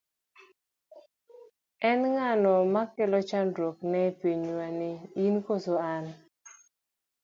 [1.89, 4.91] En ng'ano ma kelo chandruok ne pinywani
[5.25, 6.05] in koso an?